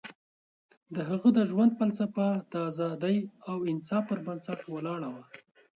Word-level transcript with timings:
د 0.95 0.97
هغه 1.09 1.29
د 1.37 1.39
ژوند 1.49 1.71
فلسفه 1.79 2.27
د 2.51 2.53
ازادۍ 2.69 3.17
او 3.49 3.57
انصاف 3.71 4.03
پر 4.09 4.19
بنسټ 4.25 4.59
ولاړه 4.67 5.09
وه. 5.13 5.23